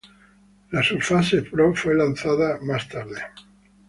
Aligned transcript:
La 0.71 0.81
Surface 0.81 1.43
Pro 1.43 1.75
fue 1.75 1.93
lanzada 1.93 2.57
más 2.63 2.89
tarde. 2.89 3.21